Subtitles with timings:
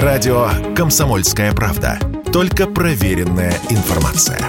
[0.00, 1.98] Радио «Комсомольская правда».
[2.32, 4.40] Только проверенная информация.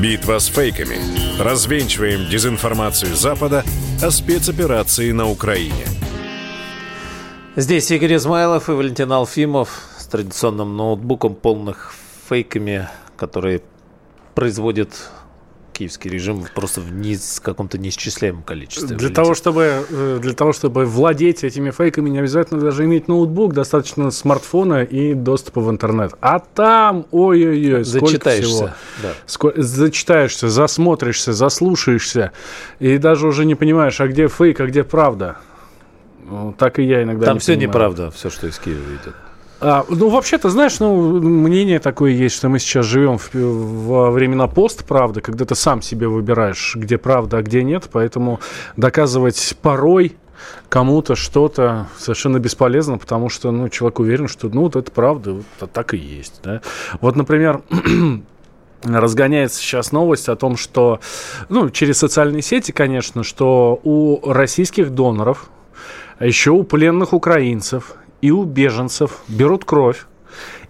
[0.00, 0.98] Битва с фейками.
[1.42, 3.64] Развенчиваем дезинформацию Запада
[4.00, 5.84] о спецоперации на Украине.
[7.56, 11.92] Здесь Игорь Измайлов и Валентин Алфимов с традиционным ноутбуком, полных
[12.28, 13.62] фейками, которые
[14.36, 14.90] производит
[15.72, 18.96] киевский режим просто в низ, каком-то неисчисляемом количестве.
[18.96, 23.52] Для того, чтобы, э, для того, чтобы владеть этими фейками, не обязательно даже иметь ноутбук,
[23.54, 26.12] достаточно смартфона и доступа в интернет.
[26.20, 28.70] А там, ой-ой-ой, сколько Зачитаешься, всего.
[29.02, 29.12] да.
[29.26, 32.32] Сколько, зачитаешься, засмотришься, заслушаешься,
[32.78, 35.36] и даже уже не понимаешь, а где фейк, а где правда.
[36.24, 37.68] Ну, так и я иногда Там не все понимаю.
[37.68, 39.14] неправда, все, что из Киева идет.
[39.64, 44.48] А, ну, вообще-то, знаешь, ну, мнение такое есть, что мы сейчас живем в, во времена
[44.48, 48.40] постправды, когда ты сам себе выбираешь, где правда, а где нет, поэтому
[48.76, 50.16] доказывать порой
[50.68, 55.44] кому-то что-то совершенно бесполезно, потому что, ну, человек уверен, что, ну, вот это правда, вот
[55.58, 56.60] это так и есть, да.
[57.00, 57.62] Вот, например,
[58.82, 60.98] разгоняется сейчас новость о том, что,
[61.48, 65.50] ну, через социальные сети, конечно, что у российских доноров,
[66.18, 70.06] а еще у пленных украинцев и у беженцев берут кровь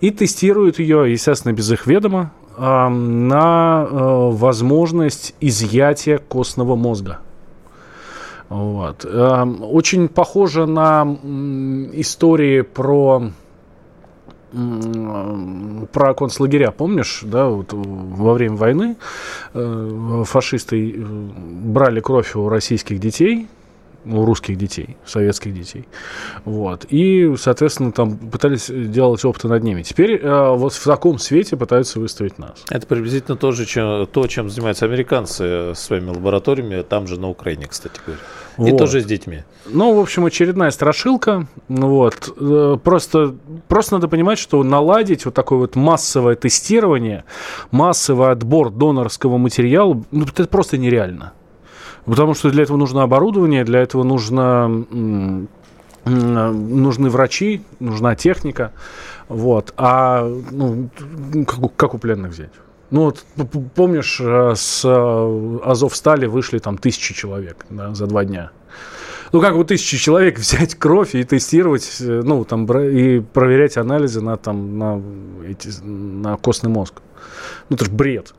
[0.01, 7.21] и тестируют ее, естественно, без их ведома, а, на э, возможность изъятия костного мозга.
[8.49, 9.07] Вот.
[9.09, 11.17] А, Очень похоже на
[11.93, 13.31] истории про
[15.93, 18.97] про концлагеря, помнишь, да, вот во время войны
[19.55, 23.49] э, фашисты э, брали кровь у российских детей,
[24.05, 25.87] у русских детей, советских детей,
[26.45, 29.83] вот, и, соответственно, там пытались делать опыты над ними.
[29.83, 32.65] Теперь э, вот в таком свете пытаются выставить нас.
[32.71, 37.67] Это приблизительно то, же, чем, то, чем занимаются американцы своими лабораториями, там же на Украине,
[37.69, 38.23] кстати говоря.
[38.59, 38.79] И Вот.
[38.79, 39.45] тоже с детьми.
[39.67, 41.47] Ну, в общем, очередная страшилка.
[41.69, 42.35] Ну Вот.
[42.39, 43.35] Э, Просто,
[43.69, 47.25] просто надо понимать, что наладить вот такое вот массовое тестирование,
[47.71, 51.33] массовый отбор донорского материала, ну, это просто нереально.
[52.05, 54.69] Потому что для этого нужно оборудование, для этого нужно,
[56.05, 58.73] нужны врачи, нужна техника.
[59.29, 59.73] Вот.
[59.77, 60.89] А ну,
[61.47, 62.51] как, как у пленных взять?
[62.93, 63.25] Ну вот
[63.75, 68.51] помнишь, э, с э, Азов стали вышли там тысячи человек да, за два дня.
[69.33, 74.21] Ну, как у тысячи человек взять кровь и тестировать, э, ну, там, и проверять анализы
[74.21, 75.03] на, там, на,
[75.49, 77.01] эти, на костный мозг.
[77.71, 78.35] Ну, это же бред.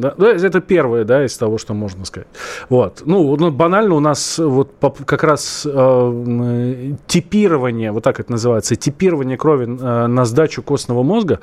[0.00, 0.14] Да?
[0.18, 2.28] Это первое, да, из того, что можно сказать.
[2.68, 3.02] Вот.
[3.04, 4.70] Ну, ну, банально у нас вот
[5.04, 11.40] как раз э, типирование, вот так это называется, типирование крови э, на сдачу костного мозга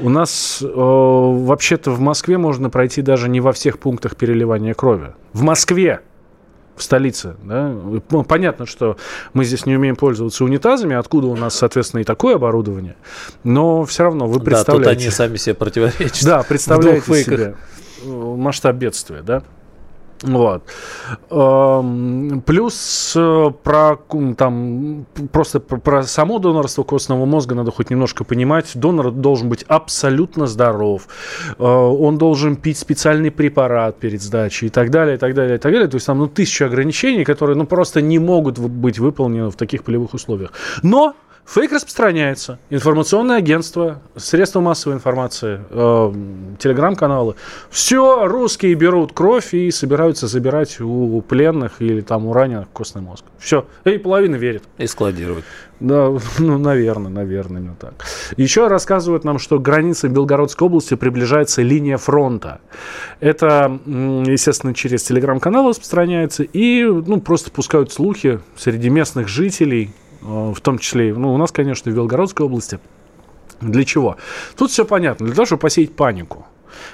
[0.00, 5.12] у нас э, вообще-то в Москве можно пройти даже не во всех пунктах переливания крови.
[5.32, 6.00] В Москве!
[6.80, 7.36] в столице.
[7.44, 7.68] Да?
[7.68, 8.96] Ну, Понятно, что
[9.34, 12.96] мы здесь не умеем пользоваться унитазами, откуда у нас, соответственно, и такое оборудование,
[13.44, 15.02] но все равно вы Да, тут представляете.
[15.02, 16.24] они сами себе противоречат.
[16.24, 17.54] Да, представляете себе
[18.04, 19.42] масштаб бедствия, да?
[20.22, 20.64] Вот.
[21.30, 23.96] Эм, Плюс э, про
[24.36, 28.72] там просто про, про само донорство костного мозга надо хоть немножко понимать.
[28.74, 31.08] Донор должен быть абсолютно здоров.
[31.58, 35.58] Э, Он должен пить специальный препарат перед сдачей и так далее, и так далее, и
[35.58, 35.88] так далее.
[35.88, 39.84] То есть там ну, тысяча ограничений, которые ну, просто не могут быть выполнены в таких
[39.84, 40.52] полевых условиях.
[40.82, 41.14] Но
[41.52, 42.60] Фейк распространяется.
[42.70, 46.12] Информационное агентство, средства массовой информации, э,
[46.60, 47.34] телеграм-каналы.
[47.70, 53.24] Все, русские берут кровь и собираются забирать у пленных или там у раненых костный мозг.
[53.40, 53.66] Все.
[53.84, 54.62] И половина верит.
[54.78, 55.44] И складировать.
[55.80, 57.94] Да, ну, наверное, наверное, именно так.
[58.36, 62.60] Еще рассказывают нам, что к границе Белгородской области приближается линия фронта.
[63.18, 66.44] Это, естественно, через телеграм-канал распространяется.
[66.44, 71.90] И, ну, просто пускают слухи среди местных жителей, в том числе, ну, у нас, конечно,
[71.90, 72.78] в Белгородской области.
[73.60, 74.16] Для чего?
[74.56, 75.26] Тут все понятно.
[75.26, 76.46] Для того, чтобы посеять панику.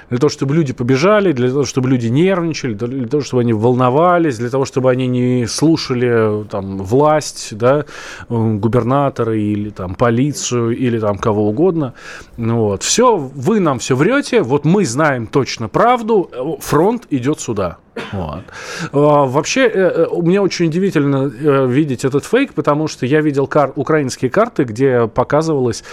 [0.09, 4.37] Для того, чтобы люди побежали, для того, чтобы люди нервничали, для того, чтобы они волновались,
[4.37, 7.85] для того, чтобы они не слушали там, власть, да,
[8.29, 11.93] э, губернатора или там, полицию, или там кого угодно.
[12.37, 12.83] Ну, вот.
[12.83, 17.77] Все, вы нам все врете, вот мы знаем точно правду, э, фронт идет сюда.
[18.11, 18.43] Вот.
[18.91, 23.47] А, Вообще, э, э, мне очень удивительно э, видеть этот фейк, потому что я видел
[23.47, 25.83] кар- украинские карты, где показывалось,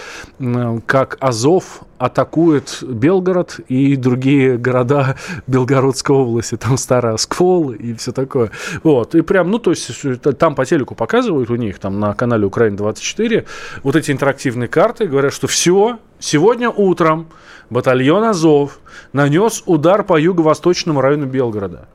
[0.85, 5.15] как Азов атакует Белгород и другие города
[5.47, 8.51] Белгородской области, там Старый Оскол и все такое.
[8.83, 9.91] Вот, и прям, ну, то есть,
[10.37, 13.45] там по телеку показывают у них, там на канале Украина-24,
[13.83, 17.27] вот эти интерактивные карты, говорят, что все, сегодня утром
[17.69, 18.79] батальон Азов
[19.13, 21.87] нанес удар по юго-восточному району Белгорода.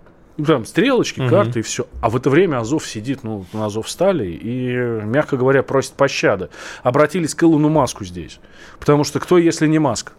[0.46, 1.86] Там стрелочки, карты и все.
[2.00, 6.48] А в это время Азов сидит, ну, на Азов встали и, мягко говоря, просит пощады.
[6.82, 8.40] Обратились к Илону Маску здесь.
[8.78, 10.12] Потому что кто, если не Маск?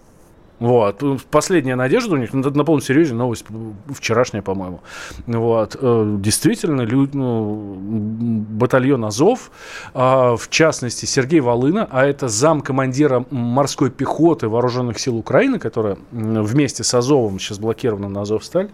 [0.62, 1.03] Вот.
[1.31, 3.45] Последняя надежда у них, на, на полном серьезе, новость
[3.89, 4.81] вчерашняя, по-моему.
[5.25, 5.75] Вот.
[5.81, 9.50] Э, действительно, лю, ну, батальон Азов,
[9.95, 15.97] а, в частности, Сергей Волына, а это зам командира морской пехоты Вооруженных сил Украины, которая
[16.12, 18.69] вместе с Азовом сейчас блокирована на Азовсталь,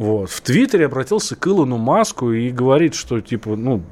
[0.00, 3.82] вот, в Твиттере обратился к Илону Маску и говорит, что, типа, ну,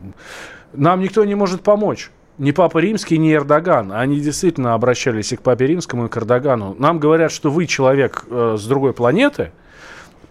[0.72, 3.92] нам никто не может помочь ни Папа Римский, ни Эрдоган.
[3.92, 6.74] Они действительно обращались и к Папе Римскому, и к Эрдогану.
[6.78, 9.52] Нам говорят, что вы человек э, с другой планеты.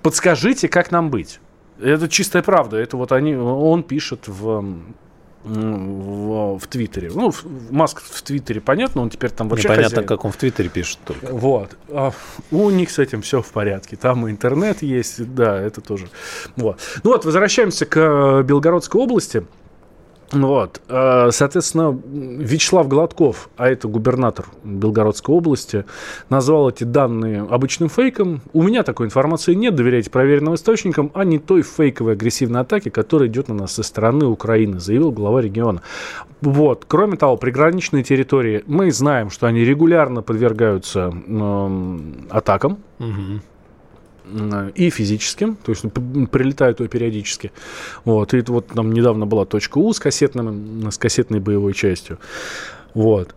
[0.02, 1.40] Подскажите, как нам быть.
[1.80, 2.78] Это чистая правда.
[2.78, 4.66] Это вот они, он пишет в,
[5.48, 7.12] в, в Твиттере.
[7.14, 10.08] Ну, в, Маск в Твиттере, понятно, он теперь там вообще Непонятно, хозяин.
[10.08, 11.34] как он в Твиттере пишет только.
[11.34, 11.78] Вот.
[11.90, 12.12] А
[12.52, 13.96] у них с этим все в порядке.
[13.96, 16.10] Там интернет есть, да, это тоже.
[16.56, 16.80] Вот.
[17.04, 19.46] Ну вот, возвращаемся к э, Белгородской области.
[20.32, 25.86] Вот, э, соответственно, Вячеслав Гладков, а это губернатор Белгородской области,
[26.30, 28.42] назвал эти данные обычным фейком.
[28.52, 33.30] У меня такой информации нет, доверяйте проверенным источникам, а не той фейковой агрессивной атаке, которая
[33.30, 35.82] идет на нас со стороны Украины, заявил глава региона.
[36.42, 42.80] Вот, кроме того, приграничные территории, мы знаем, что они регулярно подвергаются э, атакам.
[43.00, 43.42] Угу
[44.76, 45.84] и физическим, то есть
[46.32, 47.52] прилетают то периодически.
[48.06, 52.20] Вот, и вот там недавно была точка У с, кассетным, с кассетной боевой частью.
[52.94, 53.36] Вот.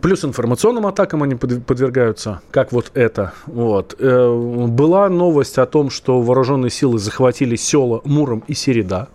[0.00, 3.34] Плюс информационным атакам они подвергаются, как вот это.
[3.46, 3.94] Вот.
[3.98, 9.08] Э, была новость о том, что вооруженные силы захватили села Муром и Середа.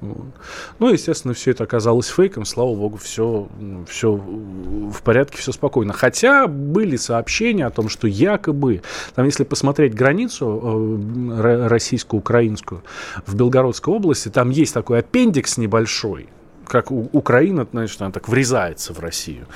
[0.00, 2.44] Ну, естественно, все это оказалось фейком.
[2.44, 3.48] Слава богу, все,
[3.88, 5.92] все в порядке, все спокойно.
[5.92, 8.82] Хотя были сообщения о том, что якобы,
[9.14, 12.82] там, если посмотреть границу э, российско-украинскую
[13.26, 16.28] в Белгородской области, там есть такой аппендикс небольшой,
[16.66, 19.46] как Украина, значит, она так врезается в Россию.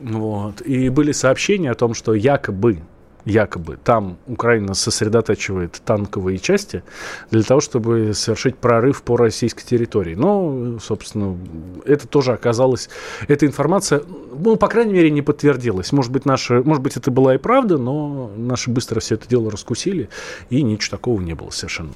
[0.00, 0.60] Вот.
[0.62, 2.80] И были сообщения о том, что якобы
[3.26, 6.82] якобы там Украина сосредотачивает танковые части
[7.30, 10.14] для того, чтобы совершить прорыв по российской территории.
[10.14, 11.36] Но, собственно,
[11.84, 12.88] это тоже оказалось,
[13.26, 14.02] эта информация,
[14.32, 15.92] ну, по крайней мере, не подтвердилась.
[15.92, 19.50] Может быть, наши, может быть, это была и правда, но наши быстро все это дело
[19.50, 20.08] раскусили,
[20.48, 21.92] и ничего такого не было совершенно.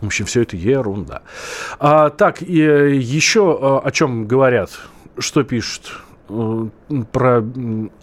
[0.00, 1.22] В общем, все это ерунда.
[1.78, 4.70] А, так, и, еще а, о чем говорят,
[5.18, 6.09] что пишут Э,
[7.12, 7.44] про...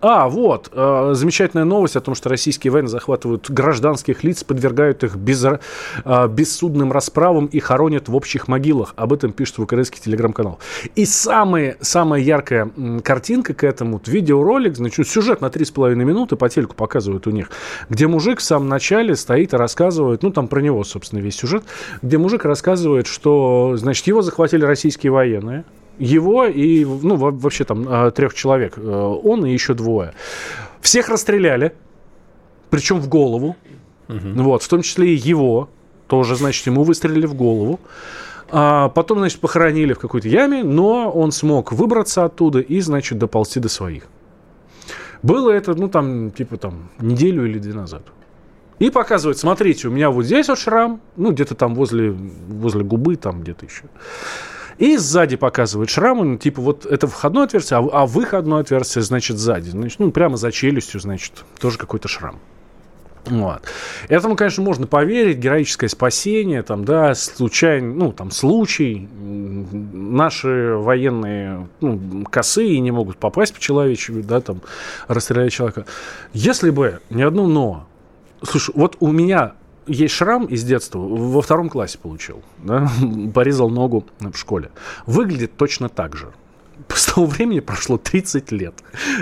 [0.02, 5.16] А, вот, э, замечательная новость о том, что российские военные захватывают гражданских лиц, подвергают их
[5.16, 8.94] без, э, бессудным расправам и хоронят в общих могилах.
[8.96, 10.60] Об этом пишет в украинский телеграм-канал.
[10.96, 12.70] И самая, самая яркая
[13.04, 17.50] картинка к этому, видеоролик, значит, сюжет на 3,5 минуты по телеку показывают у них,
[17.90, 21.64] где мужик в самом начале стоит и рассказывает, ну, там про него, собственно, весь сюжет,
[22.02, 25.64] где мужик рассказывает, что, значит, его захватили российские военные,
[26.00, 28.78] его и, ну, вообще там а, трех человек.
[28.78, 30.14] Э, он и еще двое.
[30.82, 31.74] Всех расстреляли,
[32.70, 33.56] причем в голову.
[34.10, 34.44] Угу.
[34.44, 35.70] Вот, в том числе и его.
[36.08, 37.80] Тоже, значит, ему выстрелили в голову.
[38.50, 43.60] А потом, значит, похоронили в какой-то яме, но он смог выбраться оттуда и, значит, доползти
[43.60, 44.04] до своих.
[45.22, 48.04] Было это, ну, там, типа, там, неделю или две назад.
[48.80, 53.16] И показывает, смотрите, у меня вот здесь вот шрам, ну, где-то там возле, возле губы,
[53.16, 53.84] там где-то еще.
[54.78, 59.38] И сзади показывают шрамы, ну, типа вот это входное отверстие, а, а выходное отверстие, значит,
[59.38, 59.70] сзади.
[59.70, 62.40] Значит, ну, прямо за челюстью, значит, тоже какой-то шрам.
[63.30, 63.62] Вот.
[64.08, 69.08] Этому, конечно, можно поверить, героическое спасение, там, да, случайно, ну, там, случай.
[69.12, 74.62] Наши военные, ну, косые не могут попасть по человечеству, да, там,
[75.08, 75.86] расстрелять человека.
[76.34, 77.88] Если бы не одно «но»,
[78.44, 79.54] слушай, вот у меня
[79.88, 82.90] есть шрам из детства, во втором классе получил, да?
[83.34, 84.70] порезал ногу в школе.
[85.06, 86.32] Выглядит точно так же.
[86.90, 88.76] С того времени прошло 30 лет.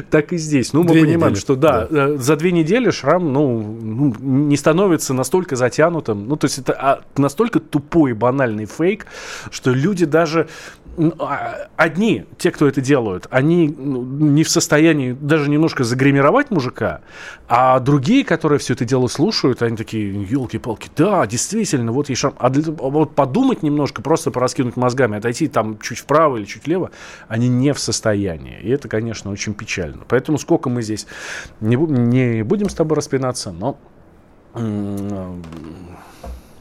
[0.10, 0.74] Так и здесь.
[0.74, 1.39] Ну, мы две понимаем, недели.
[1.39, 6.27] что да, да, э, за две недели шрам ну, ну, не становится настолько затянутым.
[6.27, 9.07] Ну, то есть это а, настолько тупой и банальный фейк,
[9.51, 10.48] что люди даже
[11.75, 17.02] одни, те, кто это делают, они ну, не в состоянии даже немножко загримировать мужика,
[17.48, 22.36] а другие, которые все это дело слушают, они такие, елки-палки, да, действительно, вот есть шанс.
[22.38, 26.92] А для, вот подумать немножко, просто пораскинуть мозгами, отойти там чуть вправо или чуть влево,
[27.28, 28.60] они не в состоянии.
[28.62, 30.04] И это, конечно, очень печально.
[30.08, 31.08] Поэтому сколько мы здесь
[31.60, 33.78] не, не будем с тобой распинаться, но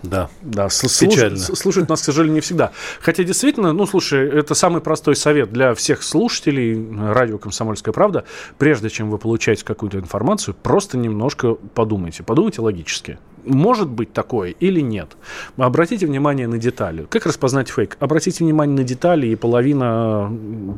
[0.04, 0.30] да.
[0.42, 1.38] Да, Печально.
[1.38, 2.72] Слуш, слушают нас, к сожалению, не всегда.
[3.00, 8.24] Хотя действительно, ну, слушай, это самый простой совет для всех слушателей радио «Комсомольская правда».
[8.58, 12.22] Прежде чем вы получаете какую-то информацию, просто немножко подумайте.
[12.22, 13.18] Подумайте логически.
[13.44, 15.16] Может быть такое или нет.
[15.56, 17.06] Обратите внимание на детали.
[17.10, 17.96] Как распознать фейк?
[18.00, 20.32] Обратите внимание на детали, и половина,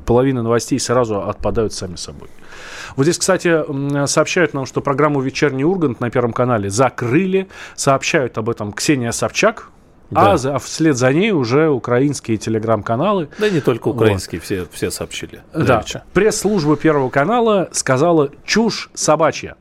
[0.06, 2.28] половина новостей сразу отпадают сами собой.
[2.96, 7.48] Вот здесь, кстати, сообщают нам, что программу «Вечерний Ургант» на Первом канале закрыли.
[7.74, 9.70] Сообщают об этом Ксения Собчак,
[10.10, 10.32] да.
[10.32, 13.28] А, за, вслед за ней уже украинские телеграм-каналы.
[13.38, 14.44] Да не только украинские, вот.
[14.44, 15.42] все, все сообщили.
[15.52, 15.84] Да.
[16.12, 19.56] Пресс-служба Первого канала сказала «чушь собачья».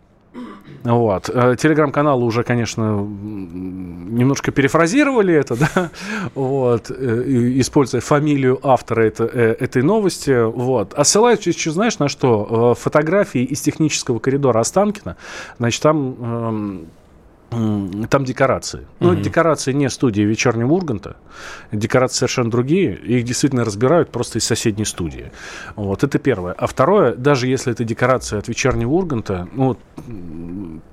[0.86, 1.30] Вот.
[1.34, 5.90] Э, телеграм-каналы уже, конечно, немножко перефразировали это, да,
[6.36, 7.24] вот, э,
[7.60, 10.94] используя фамилию автора это, э, этой новости, вот.
[10.96, 12.76] А ссылаюсь еще, знаешь, на что?
[12.80, 15.18] Фотографии из технического коридора Останкина,
[15.58, 16.86] значит, там эм,
[17.50, 18.88] там декорации.
[19.00, 19.22] Ну, угу.
[19.22, 21.16] декорации не студии вечернего Урганта.
[21.72, 22.96] Декорации совершенно другие.
[22.96, 25.32] Их действительно разбирают просто из соседней студии.
[25.76, 26.54] Вот, это первое.
[26.54, 29.78] А второе, даже если это декорация от вечернего Урганта, ну,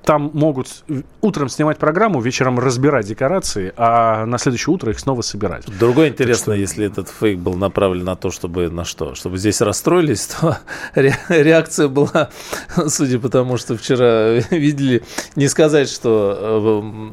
[0.03, 0.83] там могут
[1.21, 5.65] утром снимать программу, вечером разбирать декорации, а на следующее утро их снова собирать.
[5.79, 6.61] Другое интересно, что...
[6.61, 9.15] если этот фейк был направлен на то, чтобы на что?
[9.15, 10.57] Чтобы здесь расстроились, то
[10.95, 12.29] реакция была,
[12.87, 15.03] судя по тому, что вчера видели,
[15.35, 16.42] не сказать, что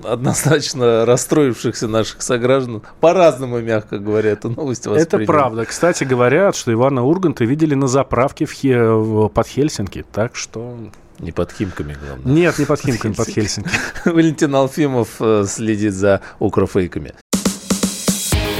[0.05, 5.65] однозначно расстроившихся наших сограждан по-разному, мягко говоря, эту новость Это правда.
[5.65, 9.29] Кстати, говорят, что Ивана Урганта видели на заправке в Хе...
[9.33, 10.77] под Хельсинки, так что...
[11.19, 12.33] Не под Химками, главное.
[12.33, 13.71] Нет, не под Химками, под Хельсинки.
[14.07, 17.13] Валентин Алфимов э, следит за укрофейками.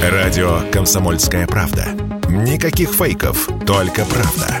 [0.01, 1.87] Радио «Комсомольская правда».
[2.29, 4.59] Никаких фейков, только правда.